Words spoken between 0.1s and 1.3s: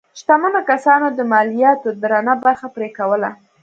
شتمنو کسانو د